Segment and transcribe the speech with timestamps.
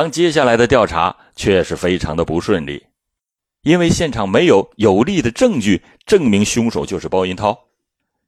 [0.00, 2.82] 当接下来的调查却是非常的不顺利，
[3.60, 7.66] 因为现场没有有力的证据证明凶手就是包银涛，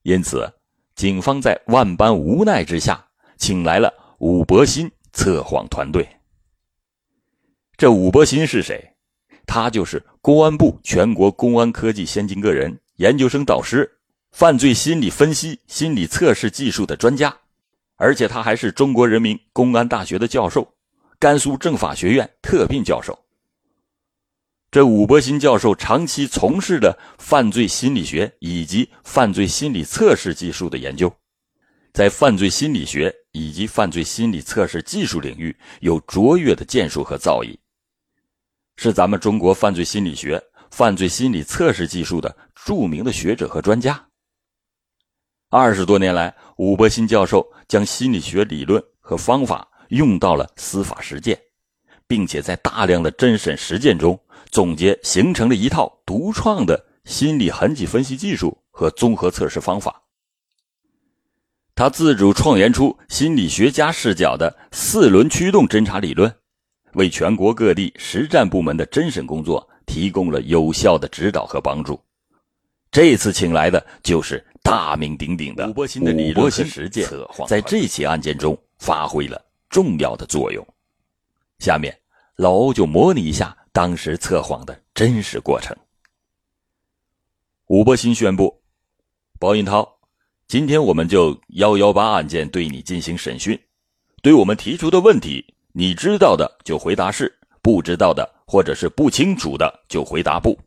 [0.02, 0.52] 因此，
[0.94, 3.02] 警方在万般无奈之下，
[3.38, 6.06] 请来了武伯新测谎团队。
[7.78, 8.92] 这武伯新是谁？
[9.46, 13.90] 他就是公安部全国公安科技先进个人研究生导师，
[14.30, 17.34] 犯罪心理分析、心理测试技术的专家，
[17.96, 20.74] 而且他还是中国人民公安大学的教授，
[21.22, 23.16] 甘肃政法学院特聘教授。
[24.72, 31.14] 这武伯新教授长期从事的犯罪心理学以及犯罪心理测试技术的研究，
[31.92, 37.56] 在犯罪心理学以及犯罪心理测试技术领域有卓越的建树和造诣。
[38.74, 40.42] 是咱们中国犯罪心理学、
[40.72, 44.08] 犯罪心理测试技术的著名的学者和专家。
[45.50, 51.38] 二十多年来，武伯新教授将心理学理论和方法用到了司法实践，
[52.06, 54.18] 并且在大量的侦审实践中
[54.50, 60.02] 总结形成了一套独创的心理痕迹分析技术和综合测试方法。
[61.74, 66.34] 他自主创研出心理学家视角的四轮驱动侦查理论。
[66.94, 71.98] 为全国各地实战部门的侦审工作提供了有效的指导和帮助。
[72.90, 77.08] 这次请来的就是大名鼎鼎的吴伯新的理论和实践，
[77.48, 80.64] 在这起案件中发挥了重要的作用。
[81.58, 81.98] 下面，
[82.36, 85.76] 老欧就模拟一下当时测谎的真实过程。
[87.66, 88.62] 武伯新宣布
[89.40, 89.98] ：“包银涛，
[90.46, 93.58] 今天我们就幺幺八案件对你进行审讯，
[94.22, 100.60] 对我们提出的问题。”你知道的就回答是，不知道的或者是不清楚的就回答不。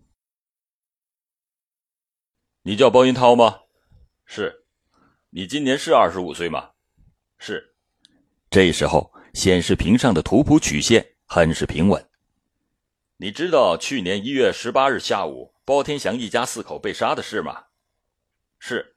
[2.63, 3.59] 你叫包银涛吗？
[4.25, 4.65] 是。
[5.29, 6.71] 你今年是二十五岁吗？
[7.37, 7.74] 是。
[8.55, 12.09] 这时候显示屏上的图谱曲线很是平稳。
[13.17, 17.65] 你知道去年一月十八日下午包天祥一家四口被杀的事吗？
[18.57, 18.95] 是。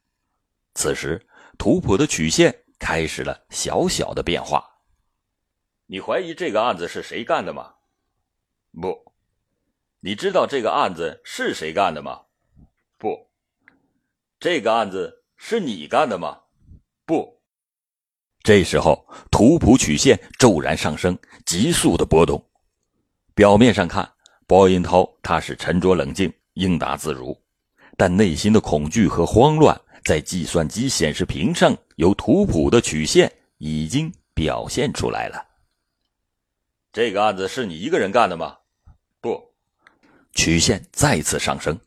[0.75, 1.27] 此时
[1.59, 4.65] 图谱的曲线开始了小小的变化。
[5.87, 7.75] 你怀疑这个案子是谁干的吗？
[8.81, 9.13] 不。
[9.99, 12.27] 你知道这个案子是谁干的吗？
[12.97, 13.29] 不。
[14.39, 16.43] 这个案子是你干的吗？
[18.43, 22.43] 这时候图谱曲线骤然上升，急速的波动。
[23.35, 24.11] 表面上看，
[24.47, 27.39] 包银涛他是沉着冷静、应答自如，
[27.97, 35.45] 但内心的恐惧和慌乱，在计算机显示屏上有图谱的曲线已经表现出来了。
[36.93, 38.57] 这个案子是你一个人干的吗？
[39.21, 39.53] 不，
[40.33, 41.79] 曲线再次上升。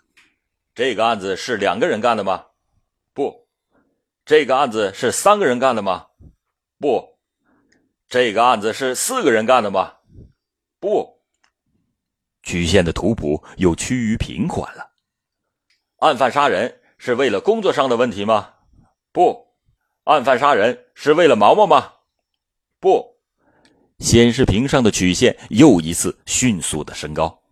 [0.76, 2.46] 这个案子是两个人干的吗？
[3.14, 3.48] 不，
[4.26, 6.06] 这个案子是三个人干的吗？
[6.81, 7.19] 不，
[8.09, 9.97] 这个案子是四个人干的吗？
[10.80, 11.22] 不，
[12.42, 14.90] 曲线的图谱又趋于平缓了。
[15.97, 18.56] 案犯杀人是为了工作上的问题吗？
[19.12, 19.53] 不，
[20.06, 21.94] 案犯杀人是为了毛毛吗？
[22.80, 23.16] 不。
[24.00, 27.44] 显示屏上的曲线又一次迅速的升高。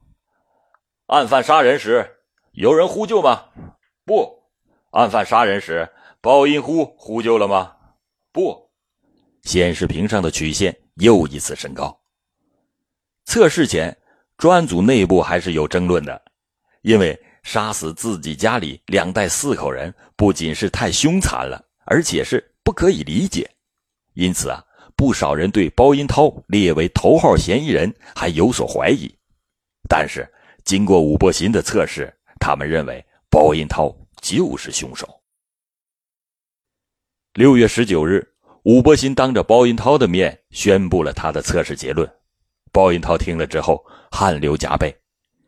[1.06, 2.18] 案犯杀人时，
[2.54, 3.50] 有人呼救吗？
[4.04, 4.50] 不。
[4.90, 5.88] 案犯杀人时，
[6.20, 7.78] 包音呼呼救了吗？
[8.32, 8.69] 不。
[9.44, 11.98] 显示屏上的曲线又一次升高。
[13.26, 13.96] 测试前，
[14.38, 16.22] 专案组内部还是有争论的，
[16.82, 23.50] 因为杀死自己家里两代四口人，不仅是太凶残了，而且是不可以理解，
[24.14, 24.64] 因此啊。
[24.96, 29.10] 不少人对包银涛列为头号嫌疑人还有所怀疑，
[29.88, 30.30] 但是
[30.66, 35.08] 经过武伯行的测试，他们认为包银涛就是凶手。
[37.36, 38.28] 六月十九日，
[38.64, 42.10] 武伯新当着包银涛的面宣布了他的测试结论。
[42.72, 44.96] 包银涛听了之后汗流浃背，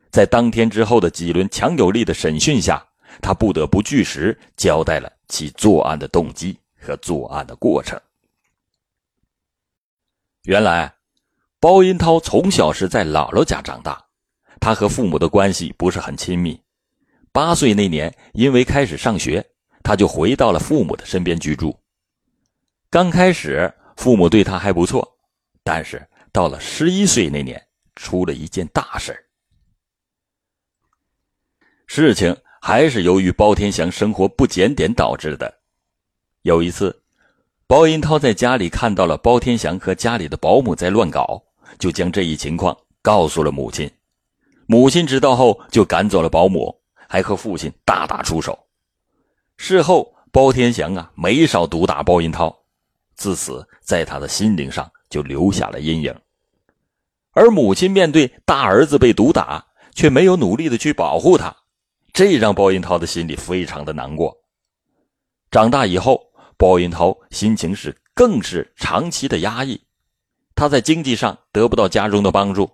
[0.10, 2.84] 在当天之后的几轮强有力的审讯下，
[3.22, 8.00] 他不得不据实交代了其作案的动机和作案的过程。
[10.44, 10.96] 原来，
[11.60, 14.03] 包银涛从小是在姥姥家长大，
[14.59, 16.59] 他和父母的关系不是很亲密。
[17.32, 19.46] 八岁那年，因为开始上学，
[19.84, 21.78] 他就回到了父母的身边居住。
[22.91, 25.17] 刚开始，父母对他还不错，
[25.64, 27.66] 但是到了十一岁那年，
[27.96, 29.17] 出了一件大事
[31.88, 35.61] 事情还是由于包天祥生活不检点导致的。
[36.41, 37.02] 有一次。
[37.66, 41.41] 包银涛在家里看到了包天祥和家里的保姆在乱搞，
[41.79, 43.90] 就将这一情况告诉了母亲。
[44.66, 48.67] 母亲知道后就赶走了保姆，还和父亲大打出手。
[49.55, 52.60] 事后，包天祥啊没少毒打包银涛，
[53.16, 56.16] 自此在他的心灵上就留下了阴影。
[57.34, 61.55] 而母亲面对大儿子被毒打，却没有努力的去保护他，
[62.11, 64.35] 这让包银涛的心里非常的难过。
[65.49, 66.22] 长大以后，
[66.58, 69.81] 包银涛心情是更是长期的压抑，
[70.55, 72.69] 他在经济上得不到家中的帮助，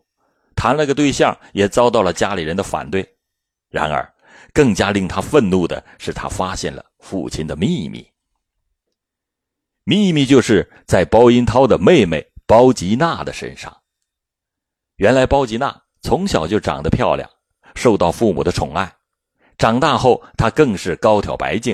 [0.56, 3.08] 谈了个对象也遭到了家里人的反对。
[3.70, 4.12] 然而，
[4.54, 8.08] 更加令他愤怒的是，他发现了父亲的秘密。
[9.90, 13.74] 秘密就是在包银涛的妹妹包吉娜的身上。
[14.98, 17.30] 原来包吉娜从小就长得漂亮，
[17.74, 18.94] 受到父母的宠爱，
[19.58, 21.74] 长大后她更是高挑白净，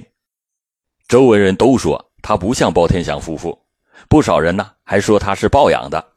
[1.08, 3.60] 周围人都说她不像包天祥夫妇，
[4.08, 6.14] 不少人呢还说她是抱养的。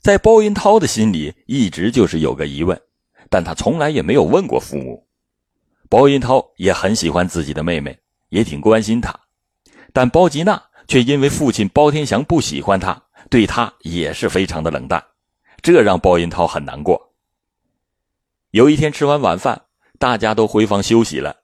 [0.00, 2.80] 在包银涛的心里一直就是有个疑问，
[3.28, 5.06] 但他从来也没有问过父母。
[5.90, 7.98] 包银涛也很喜欢自己的妹妹，
[8.30, 9.14] 也挺关心她，
[9.92, 15.02] 但包吉娜却因为父亲包天祥不喜欢他，对他也是非常的冷淡，
[15.62, 17.12] 这让包银涛很难过。
[18.50, 19.62] 有一天吃完晚饭，
[19.98, 21.36] 大家都回房休息了，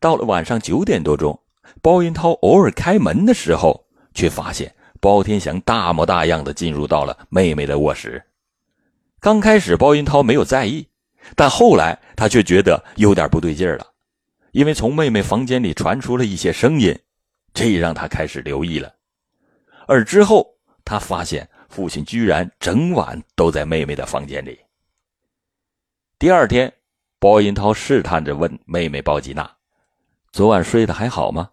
[0.00, 1.38] 到了晚上九点多钟，
[1.82, 8.22] 包银涛偶尔开门的时候，却发现包天祥大模大样的进入到了妹妹的卧室。
[9.20, 10.86] 刚开始包银涛没有在意，
[11.34, 13.86] 但后来他却觉得有点不对劲了。
[14.52, 16.96] 因为从妹妹房间里传出了一些声音，
[17.54, 18.94] 这让他开始留意了。
[19.86, 20.46] 而之后，
[20.84, 24.58] 他发现父亲居然整晚都在妹妹的房间里。
[26.18, 26.72] 第二天，
[27.18, 29.50] 包银涛试探着问妹妹包吉娜
[30.32, 31.50] ：“昨晚睡得还好吗？”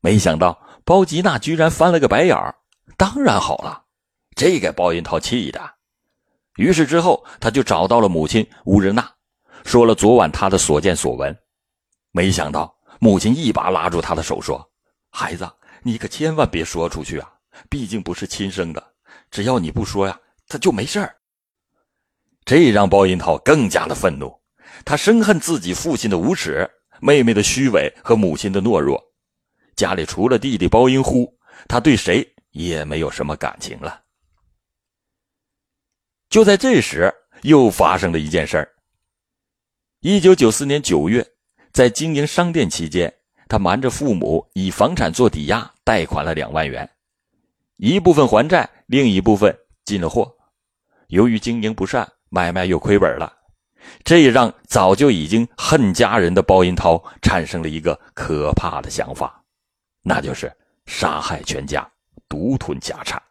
[0.00, 2.54] 没想到包吉娜居然翻了个白眼儿
[2.96, 3.84] ：“当然好了。”
[4.36, 5.74] 这给包银涛气的。
[6.56, 9.10] 于是之后，他就找到了母亲乌日娜，
[9.64, 11.36] 说了昨晚他的所见所闻。
[12.12, 14.70] 没想到，母亲一把拉住他的手，说
[15.18, 15.50] ：“孩子，
[15.82, 17.32] 你可千万别说出去啊！
[17.70, 18.94] 毕竟不是亲生的，
[19.30, 21.16] 只要你不说呀，他就没事儿。”
[22.44, 24.38] 这让包银涛更加的愤怒，
[24.84, 26.70] 他深恨自己父亲的无耻、
[27.00, 29.02] 妹妹的虚伪和母亲的懦弱。
[29.74, 31.34] 家里除了弟弟包银呼，
[31.66, 34.02] 他对谁也没有什么感情了。
[36.28, 37.10] 就在这时，
[37.40, 38.70] 又发生了一件事儿。
[40.00, 41.26] 一九九四年九月。
[41.72, 43.14] 在经营商店期间，
[43.48, 46.88] 他瞒着父母以房产做抵押贷款了两万元，
[47.76, 50.36] 一部分还债，另一部分进了货。
[51.08, 53.32] 由于经营不善，买卖又亏本了，
[54.02, 59.40] 这也让早就已经恨家人的包银涛产生了一个可怕的想法，
[60.02, 60.52] 那就是
[60.86, 61.88] 杀害全家，
[62.28, 63.22] 独吞家产。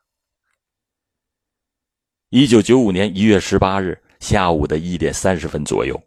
[2.29, 6.01] 一九九五年一月十八日下午的一点三十分左右。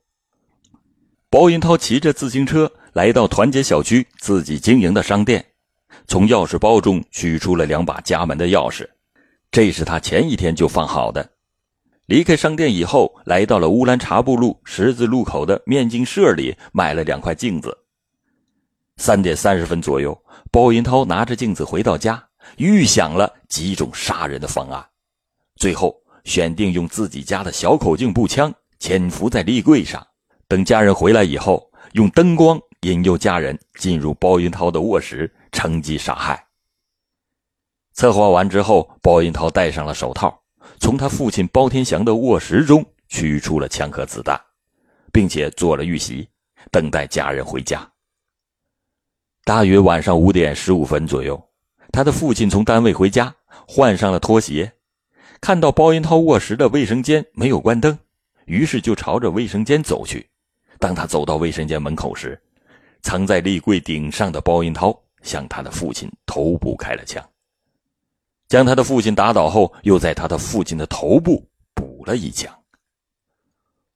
[1.31, 5.45] 包银涛骑着自行车来到团结小区自己经营的商店，
[6.07, 8.89] 从钥匙包中取出了两把家门的钥匙，
[9.51, 11.31] 这是他前一天就放好的。
[12.07, 17.77] 离开商店以后，来到了乌兰察布路十字路口的面镜社里买了两块镜子。
[18.97, 20.19] 三点三十分左右，
[20.51, 22.27] 包银涛拿着镜子回到家，
[22.57, 24.83] 预想了几种杀人的方案，
[25.57, 30.05] 最后选定用自己家的小口径步枪潜伏在立柜上。
[30.49, 36.43] 等家人回来以后，用灯光引诱家人进入包云涛的卧室，乘机杀害。
[37.93, 40.43] 策划完之后，包云涛戴上了手套，
[40.81, 44.41] 从他父亲包天祥的卧室中取出了枪和子弹，
[45.13, 46.27] 并且做了预习，
[46.71, 47.87] 等待家人回家。
[49.45, 51.39] 大约晚上五点十五分左右，
[51.93, 53.35] 他的父亲从单位回家，
[53.67, 54.73] 换上了拖鞋，
[55.43, 57.99] 看到包云涛卧室的卫生间没有关灯，
[58.47, 60.31] 于是就朝着卫生间走去。
[60.79, 62.41] 当他走到卫生间门口时，
[63.03, 67.25] 藏在立柜顶上的包银涛向他的父亲头部开了枪，
[68.49, 71.45] 将他的父亲打倒后，又在他的父亲的头部
[71.75, 72.53] 补了一枪。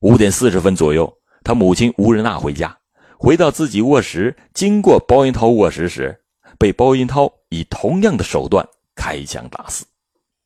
[0.01, 1.13] 五点四十分左右，
[1.45, 2.77] 他母亲吴仁娜回家，
[3.17, 6.21] 回到自己卧室，经过包银涛卧室时，
[6.59, 9.87] 被包银涛以同样的手段开枪打死。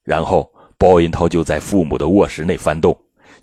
[0.02, 2.94] 然后，包银涛就在父母的卧室内翻动，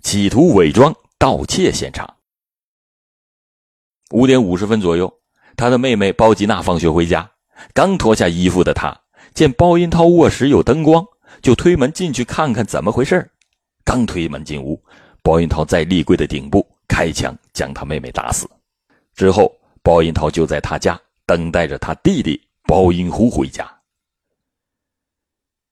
[0.02, 2.08] 企图伪装盗窃现场。
[4.14, 5.12] 五点五十分左右，
[5.56, 7.28] 他的妹妹包吉娜放学回家，
[7.72, 8.96] 刚脱下衣服的她
[9.34, 11.04] 见包银涛卧室有灯光，
[11.42, 13.28] 就推门进去看看怎么回事
[13.84, 14.80] 刚推门进屋，
[15.20, 18.48] 包银涛在立柜的顶部开枪将他妹妹打死。
[19.16, 19.52] 之后，
[19.82, 23.68] 包银涛就在他家等待着他弟弟包银虎回家。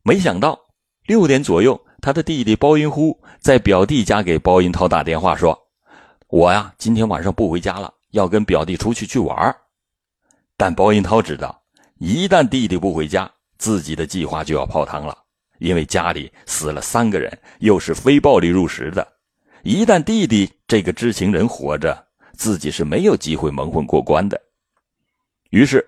[0.03, 0.59] 没想到
[1.07, 5.57] 六点左右，他的弟弟包银虎在表弟家给包银涛打电话说
[6.27, 9.55] ：“我呀，今天晚上不回家了。”要跟表弟出去去玩
[10.57, 11.63] 但包银涛知道，
[11.99, 15.17] 一旦弟弟不回家，自己的计划就要泡汤了，
[15.59, 19.07] 因为家里死了三个人，又是非暴力入室的，
[19.63, 24.41] 一旦弟弟这个知情人活着，自己是没有机会蒙混过关的。
[25.51, 25.85] 于是，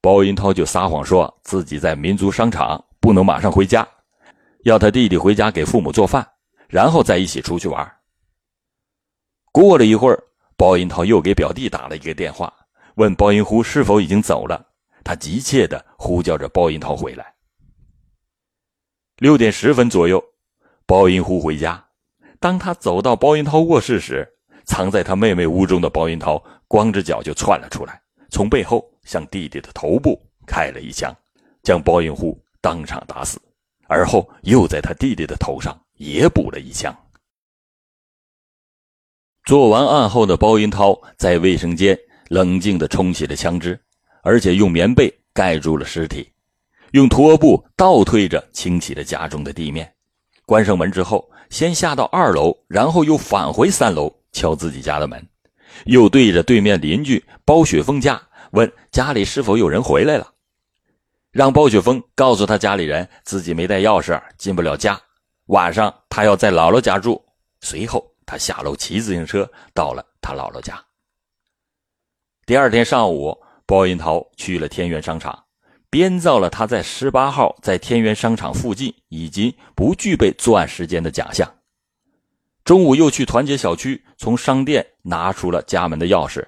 [0.00, 3.86] 包银涛就撒谎说自己在民族商场，不能马上回家，
[4.64, 6.26] 要他弟弟回家给父母做饭，
[6.68, 7.90] 然后再一起出去玩。
[9.52, 10.22] 过了一会儿，
[10.56, 12.52] 包银涛又给表弟打了一个电话，
[12.94, 14.66] 问包银虎是否已经走了。
[15.02, 17.34] 他急切地呼叫着包银涛回来。
[19.18, 20.22] 六点十分左右，
[20.86, 21.84] 包银虎回家。
[22.40, 24.26] 当他走到包银涛卧室时，
[24.64, 31.14] 藏在他妹妹屋中的包银涛光着脚就窜了出来，从背后向弟弟的头部开了一枪，
[31.62, 33.40] 将包银虎当场打死。
[33.86, 36.94] 而后又在他弟弟的头上也补了一枪。
[39.44, 41.98] 做完案后的包银涛在卫生间
[42.28, 43.78] 冷静地冲洗了枪支，
[44.22, 46.26] 而且用棉被盖住了尸体。
[46.92, 49.92] 用拖布倒推着清洗了家中的地面，
[50.46, 55.22] 关上门之后，先下到二楼，然后又返回三楼敲自己家的门，
[55.84, 58.18] 又对着对面邻居包雪峰家
[58.52, 60.26] 问家里是否有人回来了，
[61.32, 64.98] 让包雪峰告诉他家里人自己没带钥匙进不了家，
[65.46, 67.22] 晚上他要在姥姥家住。
[67.60, 70.82] 随后他下楼骑自行车到了他姥姥家。
[72.46, 75.44] 第二天上午，包银涛去了天元商场。
[75.90, 81.48] 编造了他在十八号在天元商场附近以及不具备作案时间的假象。
[82.64, 86.44] 中午又去团结小区从商店拿出了家门的钥匙。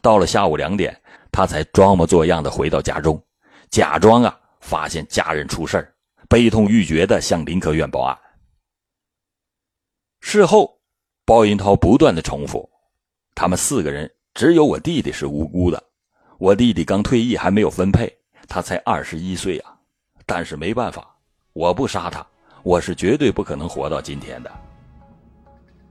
[0.00, 0.98] 到了下午两点，
[1.30, 3.22] 他才装模作样的回到家中，
[3.68, 5.94] 假装啊发现家人出事
[6.26, 8.18] 悲痛欲绝的向林科院报案。
[10.22, 10.75] 事后，
[11.26, 12.70] 包银涛不断的重复
[13.34, 15.82] ：“他们四个人只有我弟弟是无辜的，
[16.38, 18.10] 我弟弟刚退役还没有分配。”
[18.48, 19.74] 他才二十一岁啊，
[20.24, 21.04] 但是没办法，
[21.52, 22.24] 我不杀他，
[22.62, 24.50] 我是绝对不可能活到今天的。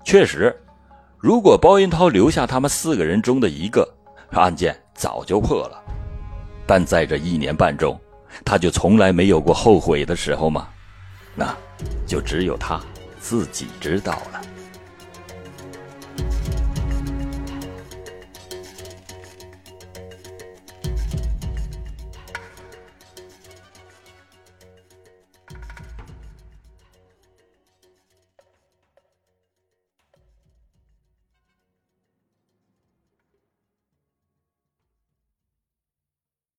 [0.05, 0.55] 确实，
[1.17, 3.85] 如果包银涛留下他们四个人中的一个，
[4.31, 5.83] 案件早就破了。
[6.65, 7.99] 但在这一年半中，
[8.45, 10.69] 他就从来没有过后悔的时候吗？
[11.35, 11.53] 那，
[12.07, 12.79] 就只有他
[13.19, 14.41] 自己知道了。